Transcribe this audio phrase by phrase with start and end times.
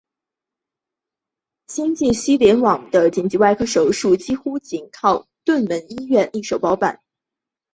[1.67, 7.01] 新界西联网的紧急外科手术几乎仅靠屯门医院一手包办。